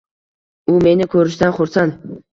U 0.75 0.79
meni 0.87 1.07
ko`rishdan 1.17 1.57
xursand 1.59 2.13